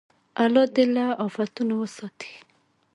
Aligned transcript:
الله 0.43 0.65
دې 0.75 0.85
له 0.95 1.05
افتونو 1.25 1.73
وساتي. 1.81 2.33